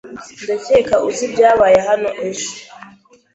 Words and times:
Ndakeka 0.43 0.95
ko 1.01 1.05
uzi 1.09 1.23
ibyabaye 1.27 1.79
hano 1.87 2.09
ejo. 2.27 2.49